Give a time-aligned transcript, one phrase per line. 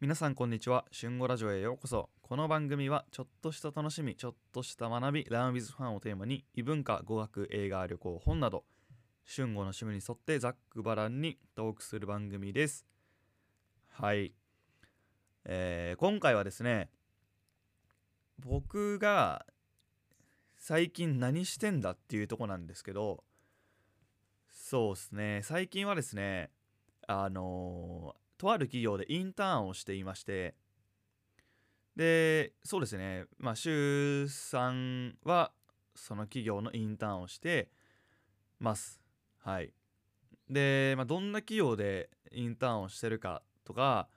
[0.00, 0.86] 皆さんこんにちは。
[0.98, 2.08] 春語ラジオへようこそ。
[2.22, 8.64] この番組はちょっとした楽しみちょっとした学びランウィズファンをテーマに異文化語学映画旅行本など
[9.26, 12.86] 春語の趣味に沿ってざっくばらんにトークする番組です。
[13.90, 14.32] はい、
[15.44, 16.88] えー今回はですね
[18.38, 19.44] 僕が
[20.56, 23.22] 最近何してんだっていうとこなんですけど
[24.50, 25.40] そうですね。
[25.44, 26.48] 最近はですね
[27.06, 30.54] あのーとある企業でインターンをしていまして
[31.94, 33.26] でそうですね。
[33.38, 35.52] まあ週3は
[35.94, 37.68] その企業のインターンをして
[38.58, 39.02] ます。
[39.40, 39.74] はい。
[40.48, 44.08] で、まあ、どんな企業でインターンをしてるかとか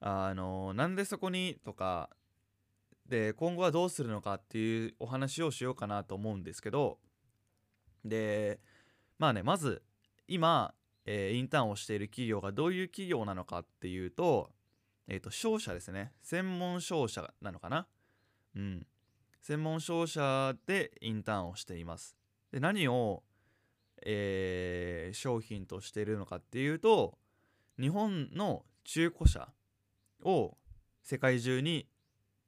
[0.00, 2.10] あのなんでそこにとか
[3.08, 6.98] で今後はどうするのかっていうお話をしようかなと思うんですけど
[8.04, 8.60] で
[9.18, 9.82] まあねまず
[10.26, 10.72] 今、
[11.06, 14.50] えーインターンをしている企業がどういう企業なのかっていうと,、
[15.06, 16.12] えー、と商社ですね。
[16.22, 17.86] 専門商社なのかな？
[18.56, 18.86] うん。
[19.40, 22.16] 専門商社でインターンをしています。
[22.50, 23.22] で何を、
[24.06, 27.18] えー商品としているのかっていうと
[27.78, 29.52] 日本の中古車
[30.22, 30.56] を
[31.02, 31.86] 世界中に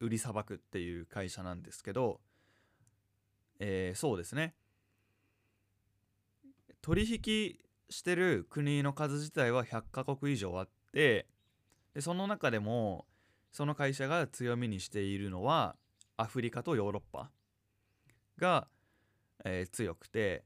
[0.00, 2.20] 売りさばくっていう会社なんですけど、
[3.58, 4.54] えーそうですね。
[6.80, 7.58] 取引
[7.90, 11.26] してる国の数自体は100カ国以上あって
[11.94, 13.06] でその中でも
[13.52, 15.76] その会社が強みにしているのは
[16.16, 17.30] アフリカとヨーロッパ
[18.38, 18.68] が、
[19.44, 20.44] えー強くて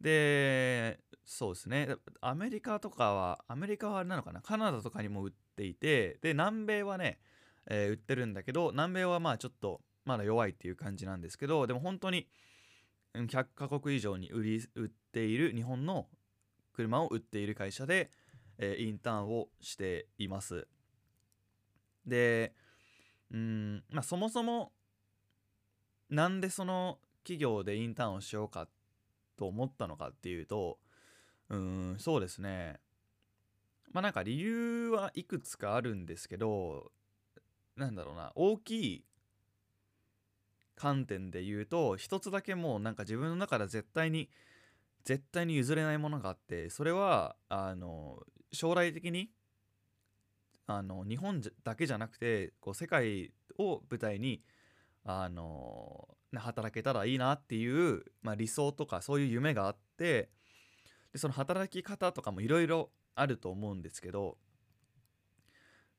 [0.00, 1.88] でそうですね。
[2.20, 4.40] アメリカとかはアメリカはあれなのかな？
[4.40, 7.18] カナダとかにも売っていてで南米はね、
[7.66, 12.28] えー売ってるんだけど南米はまあちょっとまだ弱いっていう感じなんですけどでも本当に
[13.14, 16.06] 100カ国以上に売り売っている日本の
[16.80, 18.10] 車を売っている会社で、
[18.58, 20.66] えーインターンをしています。
[22.06, 22.54] で
[23.30, 24.72] うんまあそもそも
[26.08, 28.68] なんでその企業でインターンをしようか
[29.36, 30.78] と思ったのかっていうと
[31.48, 32.80] うんそうですね。
[33.92, 36.92] まあなんか理由はいくつかあるんですけど
[37.76, 39.04] なんだろうな大きい
[40.76, 44.30] 観点で言うと一つだけもうなんか自分の中で絶対に
[45.04, 48.20] 絶対に譲れないものがあってそれはあの
[48.52, 49.30] 将来的に
[50.66, 54.42] あの日本だけじゃなくてこう世界を舞台に
[55.04, 60.30] あの働けたらいいなっていう、まあ、理想とかそういう夢があって
[61.12, 64.36] でその働き方とかもいろいろあると思うんですけど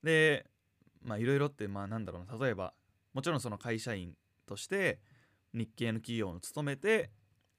[0.03, 0.45] で
[1.03, 2.73] まあいろいろってまあなんだろうな例えば
[3.13, 4.13] もちろんその会社員
[4.47, 4.99] として
[5.53, 7.11] 日系の企業に勤めて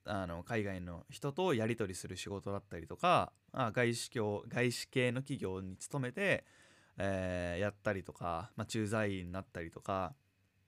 [0.04, 6.44] あの海外の人とやり取りする仕事だったりとかあ外資業外資系の企業に勤めて、
[6.98, 10.14] えーやったりとか、まあ、駐在員になったりとか、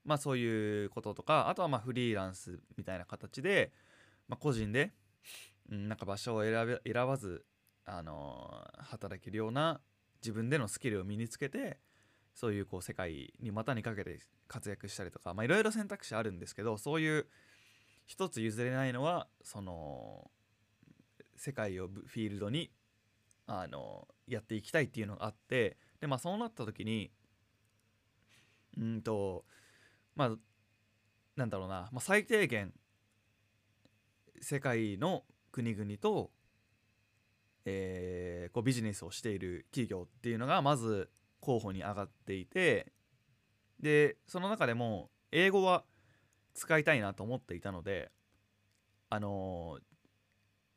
[0.05, 3.73] まあ、そういうこととかあとはまフリーランスみたいな形で、
[4.27, 4.93] まあ、個人で、
[5.71, 7.45] うん、なんか場所を選べ選ばず、
[7.85, 9.81] あのー働けるような
[10.21, 11.79] 自分でのスキルを身につけて
[12.33, 17.27] そういうこう世界に股にかけて活躍したりとかまあいろいろ選択肢あるんですけどそういう
[18.05, 20.29] 一つ譲れないのはその
[21.35, 22.71] 世界をフィールドに
[23.47, 27.11] あのやっていきたいっていうのがあってでまあそうなった時に
[28.77, 29.45] うんと
[30.15, 30.31] まあ
[31.35, 32.73] なんだろうな、まあ、最低限
[34.41, 36.31] 世界の国々と、
[37.65, 41.09] えーこうビジネスをしている企業っていうのがまず
[41.41, 42.93] 候補に上がっていて
[43.79, 45.83] でその中でも英語は
[46.55, 48.11] 使いたいなと思っていたので
[49.09, 49.95] あのー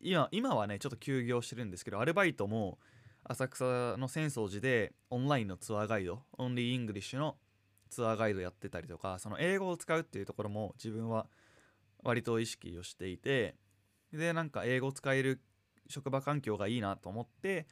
[0.01, 2.79] 今今はねちょっと休業してるんですけどアルバイトも
[3.25, 3.65] 浅草
[3.97, 7.37] の浅草寺でオンラインのツアーガイド only English の
[7.91, 11.27] ツアーガイドやってたりとかその英語を使うっていうところも自分は
[12.05, 13.57] 割と意識をしていて
[14.13, 15.41] でなんか英語を使える
[15.89, 17.67] 職場環境がいいなと思って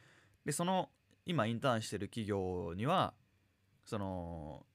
[0.45, 0.89] でその
[1.25, 3.13] 今インターンしてる企業には
[3.85, 4.65] その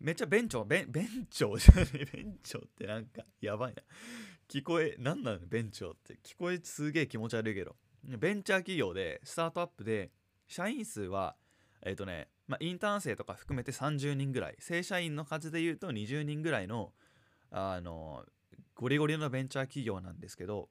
[0.00, 3.82] めっちゃベンチョベンベンチョじゃねベンチョってなんかやばいな。
[4.48, 5.40] 聞こえなんなの？
[5.46, 6.18] ベンチョって。
[6.24, 7.76] 聞こえすげえ気持ち悪いけど。
[8.02, 10.10] ベンチャー企業でスタートアップで
[10.48, 11.36] 社員数は
[11.82, 14.56] えっ、とね、まあ、インターン生とか含めて30人ぐらい。
[14.58, 16.92] 正社員の数で言うと20人ぐらいの
[17.50, 18.24] あの
[18.74, 20.70] ゴリゴリのベンチャー企業なんですけど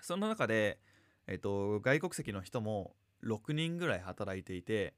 [0.00, 0.78] その中で、
[1.26, 2.94] えっと外国籍の人も
[3.24, 4.94] 6人ぐらい働いていて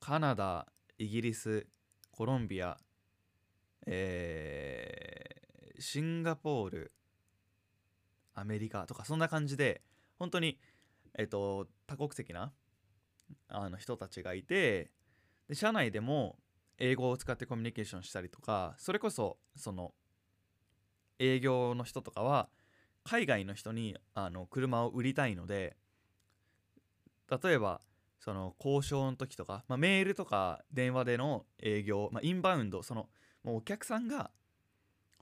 [0.00, 0.66] カナダ
[0.96, 1.66] イギリス
[2.14, 2.78] コロンビア、
[3.86, 5.34] えー
[5.80, 6.92] シンガポール
[8.34, 9.82] アメリカとかそんな感じで
[10.18, 10.58] 本当に
[11.18, 12.52] えっと多国籍な
[13.48, 14.90] あの人たちがいて
[15.48, 16.38] で社内でも
[16.78, 19.92] 英語を使ってコミュニケーションしたりとかそれこそその
[21.18, 22.48] 営業の人とかは
[23.04, 25.76] 海外の人にあの車を売りたいので
[27.42, 27.80] 例えば
[28.24, 33.10] その交渉の時とか、まあ、メールとか電話での営業、まあ、インバウンドその
[33.42, 34.30] もうお客さんが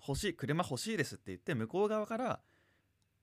[0.06, 2.38] 欲しい車欲しいですって言って向こう側から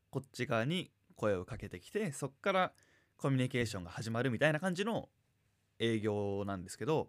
[0.10, 2.74] こっち側に声をかけてきてそっから
[3.16, 5.08] コミュニケーションが始まるみたいな感じの
[5.80, 7.08] 営業なんですけど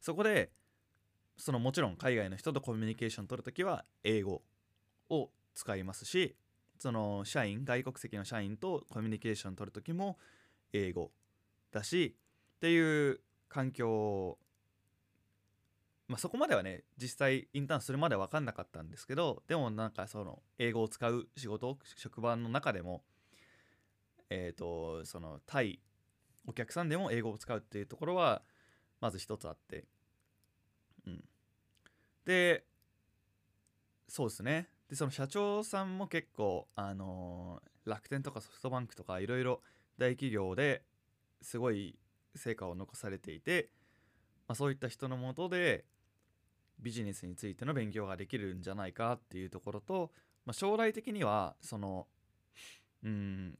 [0.00, 0.50] そこで
[1.36, 4.42] そのもちろん海外の人とコミュニケーション取るときは英語
[5.08, 6.34] を使いますし
[6.80, 10.18] その社員外国籍の社員とコミュニケーション取るときも
[10.72, 11.10] 英語
[11.70, 12.16] だし
[12.56, 14.38] っていう環境
[16.12, 23.02] まあ、そこまではね実際インターンするまでは分かんなかったんですけどでもなんかその英語を使う仕事職場の中でも
[24.28, 25.80] えっ、ー、とその対
[26.46, 28.42] お客さんでも英語を使うっていうところは
[29.00, 29.86] まず一つあって
[31.06, 31.24] うん。
[32.26, 32.64] で
[34.06, 34.68] そうですね。
[34.90, 39.62] でその社長さんも結構あのー、楽天とかソフトバンクとかいろいろ
[39.98, 40.82] 大企業で
[41.40, 41.98] すごい
[42.34, 43.70] 成果を残されていて、
[44.48, 45.84] まあ、そういった人のもとで
[46.80, 50.10] ビジネスについての勉強ができるんじゃないかっていうところと、
[50.44, 52.06] まあ、将来的にはその
[53.04, 53.58] うん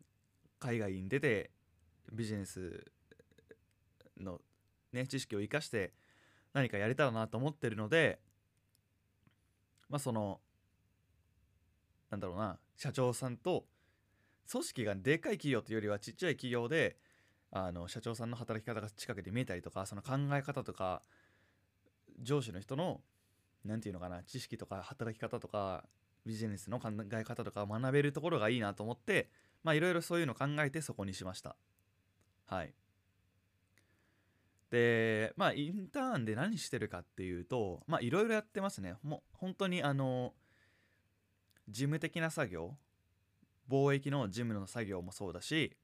[0.58, 1.50] 海外に出て
[2.12, 2.84] ビジネス
[4.20, 4.40] の、
[4.92, 5.92] ね、知識を生かして
[6.52, 8.20] 何かやれたらなと思ってるので
[9.88, 10.40] まあその
[12.10, 13.64] なんだろうな社長さんと
[14.50, 16.96] 組織がでかい企業というよりはちっちゃい企業で
[17.50, 21.02] あの社長さんの働き方が近くで見えたりとかその考え方とか
[22.20, 23.00] 上司の人の
[23.64, 25.84] 何て言うのかな知識とか働き方とか
[26.24, 29.28] ビジネスの考え方とか学べるところがいいなと思って
[29.62, 31.56] まあいろいろそういうのを考えてそこにしました。
[32.46, 32.74] はい。
[34.70, 38.94] でまあインターンで何してるかっていうとまあいろいろやってますね。
[39.02, 40.32] もう本当にあの
[41.68, 42.76] 事務的な作業
[43.70, 45.76] 貿易の事務の作業もそうだし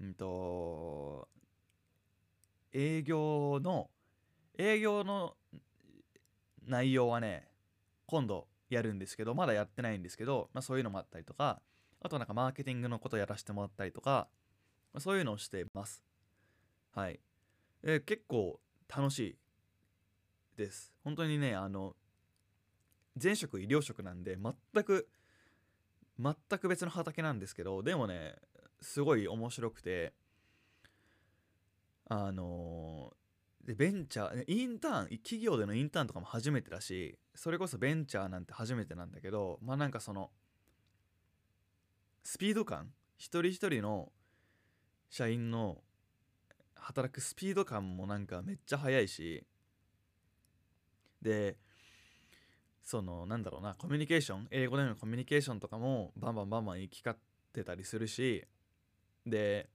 [0.00, 1.28] うんと
[2.72, 3.90] 営業の
[4.58, 5.34] 営業の
[6.66, 7.48] 内容はね
[8.06, 11.60] 今度やるんですけどまだやってないんですけど、まあ、そういうのもあったりとか
[12.02, 14.28] あとなんかマーケティングのことやらせてもらったりとか、
[14.98, 16.02] そういうのをしてます。
[16.94, 17.20] はい。
[17.82, 18.58] で結構
[18.88, 19.36] 楽しい
[20.56, 20.94] です。
[21.04, 21.94] 本当にねあの
[23.22, 25.08] 前職医療職なんで全く
[26.20, 28.34] 全く別の畑なんですけどでもね
[28.80, 30.12] すごい面白くて
[32.08, 33.12] あの
[33.64, 40.30] でベンチャーインターン企業でのインターンとかも初めてだしそれこそベンチャーなんて初めてなんだけどまあなんかその
[42.22, 44.12] スピード感一人一人の
[45.08, 45.78] 社員の
[46.74, 49.44] 働くスピード感もなんかめっちゃ速いし
[51.22, 51.58] で
[52.90, 54.48] そのなんだろうなコミュニケーション？
[54.50, 58.44] 英語でのコミュニケーションとかもバンバンバンバン行き交ってたりするし
[59.24, 59.70] で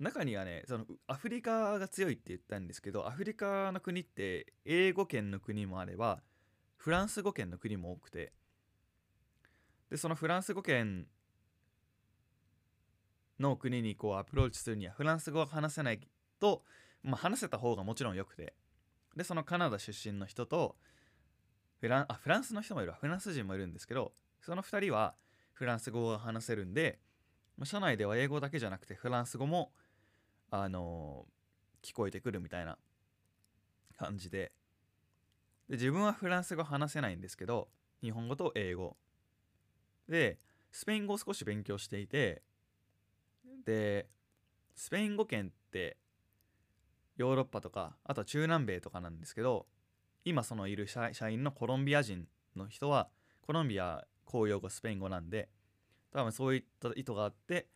[0.00, 6.20] 中にはねそのアフリカが強いって言ったんですけどアフリカの国って英語圏の国もあれば
[6.76, 8.32] フランス語圏の国も多くて
[9.88, 11.06] でそのフランス語圏
[13.38, 16.00] の国にこうアプローチするにはフランス語を話せない
[16.40, 16.64] と、
[17.04, 18.54] まあ、話せた方がもちろんよくて
[19.16, 20.74] でそのカナダ出身の人と
[21.80, 25.14] フランあフランスの人もいるフランス人もいるんですけどその2人は
[25.52, 26.98] フランス語が話せるんで
[27.64, 29.72] 社内では英語だけじゃなくてフランス語も
[30.50, 31.26] あの
[31.82, 32.78] 聞こえてくるみたいな
[33.96, 34.52] 感じで。
[35.68, 37.68] で自分はフランス語話せないんですけど
[38.00, 38.96] 日本語と英語。
[40.08, 40.38] で
[40.70, 42.42] スペイン語を少し勉強していて
[43.64, 44.08] で
[44.74, 45.98] スペイン語圏って
[47.16, 49.66] ヨーロッパとかあとは中南米とかなんですけど
[50.24, 53.08] 今そのいる社員のコロンビア人の人は
[53.42, 55.48] コロンビア公用語スペイン語なんで
[56.12, 57.68] 多分そういった意図があって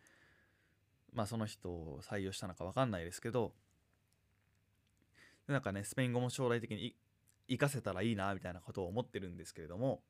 [1.13, 3.53] まあその人を採用したのか分かんないですけど
[5.47, 6.95] なんかねスペイン語も将来的に
[7.47, 10.01] 活かせたらいいなみたいなことを思ってるんですけれども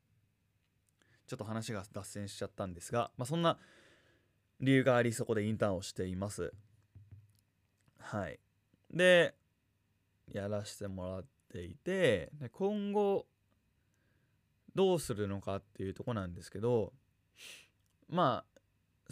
[1.28, 3.58] ちょっと話が脱線しちゃったんですが、まあ、そんな
[4.60, 6.54] 理由がありそこでインターンをしています。
[8.00, 8.40] はい。
[8.92, 9.34] で
[10.32, 13.28] やらせてもらっていてで今後
[14.74, 16.94] どうするのかっていうとこなんですけど
[18.10, 18.62] まあ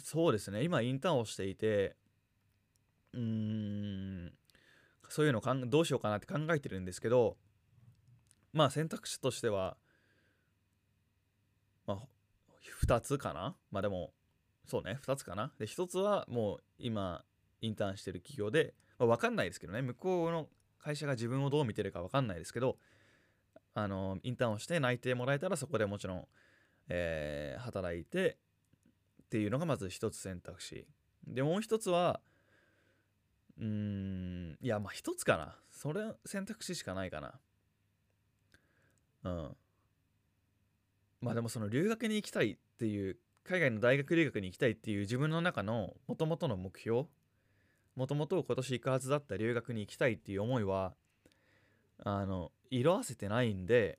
[0.02, 0.64] そうですね。
[0.64, 1.94] 今インターンをしていて
[3.12, 4.32] うーん
[5.08, 7.36] そういうのかんどうしようかなって考えてるんですけど
[8.52, 9.76] まあ選択肢としては
[11.86, 11.98] まあ
[12.84, 13.54] 2つかな？
[13.70, 14.12] まあでも
[14.66, 15.52] そうね2つかな？
[15.58, 17.24] で1つはもう今
[17.60, 19.82] インターンしてる企業で、まあ、分かんないですけどね。
[19.82, 20.48] 向こうの
[20.82, 22.76] 会社が自分をどう見てるか分かんないですけど
[23.74, 26.26] あのインターンをして内定もらえたらそこでもちろん、
[26.88, 28.36] えー、働いて
[29.22, 30.86] っていうのがまず一つ選択肢。
[31.26, 32.20] でもう一つは
[33.58, 35.56] うーんいやまあ一つかな。
[35.70, 37.40] それ選択肢しかないかな。
[39.24, 39.56] うん。
[41.22, 47.04] まあでもその留学に行きたいっていう海外の大学留学に行きたいっていう自分の中のもともとの目標
[47.96, 50.94] もともと今年行くはずだった留学に行きたいっていう思いは
[52.04, 53.98] あの色あせてないんで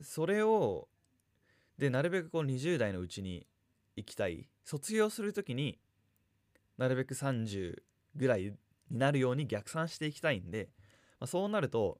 [0.00, 0.88] それを
[1.78, 3.46] でなるべくこう20代のうちに
[3.96, 4.48] 行きたい。
[4.64, 5.80] 卒業する時に
[6.78, 7.82] なるべく30
[8.14, 10.68] ぐらいになるように逆算していきたいんで、
[11.18, 11.98] まあ、そうなると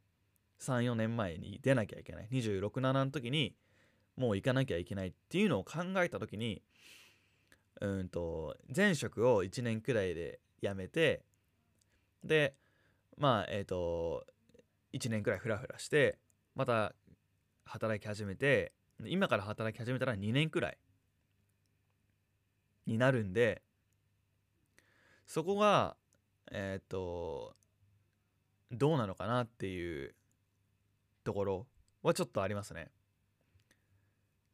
[0.60, 2.28] 34年前に出なきゃいけない。
[2.30, 3.56] 267の時に
[4.16, 6.62] もう行かなきゃいけないっていうのを考えた時に
[7.80, 11.24] うんと前職を1年くらいで辞めて
[12.24, 12.54] で
[13.16, 14.24] まあえっ、ー、と
[14.92, 16.18] 1年くらいフラフラして
[16.54, 16.94] また
[17.64, 18.72] 働き始めて
[19.04, 20.78] 今から働き始めたら2年くらい
[22.86, 23.62] になるんで
[25.26, 25.96] そこが
[26.50, 27.54] えっ、ー、と
[28.70, 30.14] どうなのかなっていう
[31.24, 31.66] ところ
[32.02, 32.90] はちょっとありますね。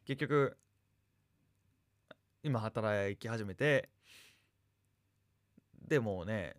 [0.04, 0.56] 結局
[2.42, 3.88] 今働き始めて
[5.88, 6.54] でもね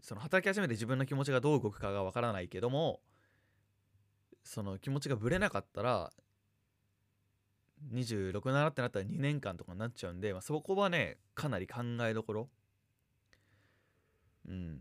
[0.00, 3.00] その働き始めて自分の気持ちがどう動くかがわからないけども
[4.44, 6.12] その気持ちがぶれなかったら
[7.92, 12.48] 267ってなったら2年間とかになっちゃうんで、まあ、そこはねかなり考えどころ。
[14.48, 14.78] うん。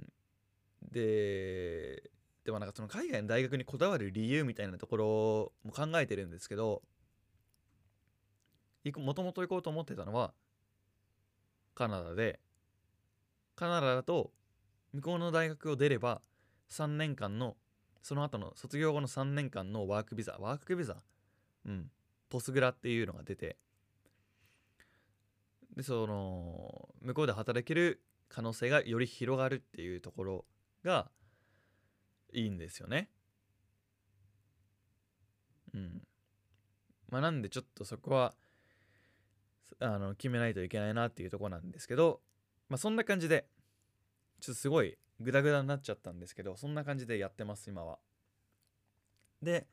[0.92, 2.12] で
[2.44, 6.82] でもなんかその海外の大学にこだわる理由みたいなところも考えてるんですけど
[8.98, 10.34] もともと行こうと思ってたのは
[11.76, 12.40] カナダで
[13.62, 14.32] カナダだと
[14.92, 16.24] 向こうの大学を出れば
[16.72, 17.58] 3年間の
[18.02, 20.96] その後の卒業後の3年間のワークビザワークビザ？
[21.68, 21.92] うん。
[22.32, 23.58] ポスグラっていうのが出て。
[25.76, 30.46] でその向こうで働ける可能性がより広がるっていうところ
[30.84, 31.12] が
[32.34, 33.10] いいんですよね。
[35.76, 36.02] うん。
[37.10, 38.34] まあなんでちょっとそこは
[39.78, 42.22] あの決めないといけないなっていうとこなんですけど
[42.72, 43.44] まあそんな感じで
[44.40, 48.00] ちょっとすごいグダグダになっちゃったんですけどそんな感じでやってます今は。
[49.42, 49.68] で、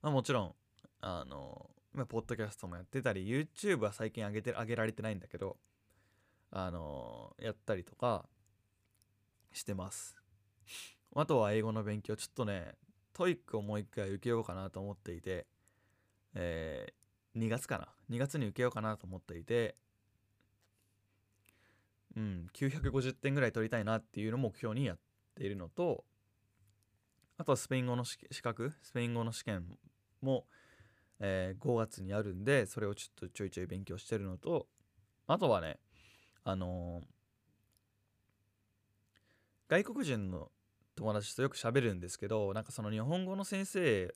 [0.00, 0.54] まあ、もちろん
[1.00, 5.56] あのまポッドキャストもやってたり YouTube は最近上げて上げられてないんだけど
[6.52, 8.24] あのやったりとか
[9.52, 10.14] してます。
[11.16, 12.76] あとは英語の勉強ちょっとね
[13.14, 15.48] TOEIC をもう一回受けようかなと思っていて
[16.34, 19.74] えー、2月かな？2月に受けようかなと思っていて
[22.16, 24.98] うん、950点ぐらい取りたいなっていうのを目標にやっ
[25.34, 26.04] ているのと
[27.36, 29.64] あとはスペイン語の資格スペイン語の試験
[30.22, 30.46] も、
[31.18, 34.68] えー、5月にあるんでそれをちょっとちょいちょい勉強してるのと
[35.26, 35.78] あとはね
[36.44, 37.04] あのー、
[39.68, 40.50] 外国人の
[40.94, 44.14] 友達とよく喋るんですけどなんかその日本語の先生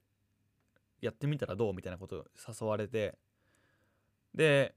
[1.01, 3.17] やってみたらどうみたいなことを誘われて
[4.35, 4.75] で、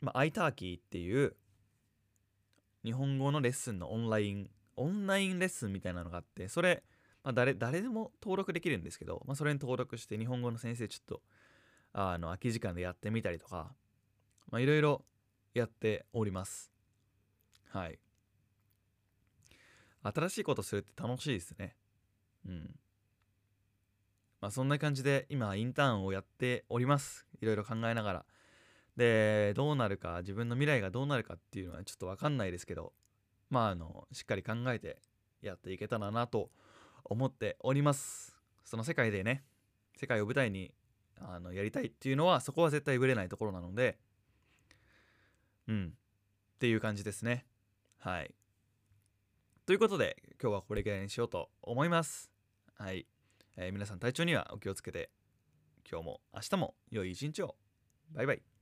[0.00, 1.34] まあ、アイターキーっていう
[2.84, 6.82] 日本語のレッスンのオンライン、オンラインレッスンみたいなのがあって、それ、
[7.24, 11.22] まあ、誰、誰でも登録できるんですけど、まあ、それに登録して日本語の先生ちょっと、
[11.92, 13.74] あの、空き時間でやってみたりとか、
[14.50, 15.04] まあ、いろいろ
[15.54, 16.70] やっております。
[17.70, 17.98] はい。
[20.02, 21.76] 新しいことするって楽しいですね。
[22.46, 22.78] うん。
[24.40, 27.26] まあそんな感じで今インターンをやっております。
[27.40, 28.26] いろいろ考えながら。
[28.98, 32.92] で、どうなるか、自分の未来がどうなるかっていうのはちょっとわかんないですけど、
[33.48, 34.98] まあ、あの、しっかり考えて
[35.40, 36.50] やっていけたらなと
[37.04, 38.36] 思っております。
[38.64, 39.44] その世界でね、
[39.96, 40.74] 世界を舞台に
[41.20, 43.98] あのやりたいっていうのは、そこは絶対ぶれないところなので、
[45.68, 45.92] うん、
[46.56, 47.46] っていう感じですね。
[47.98, 48.34] はい。
[49.64, 52.32] ということで、今日はこれぐらいにしようと思います。
[52.74, 53.06] はい。
[53.56, 55.10] えー、皆さん体調にはお気をつけて、
[55.88, 57.54] 今日も明日も良い一日を。
[58.10, 58.57] バイバイ。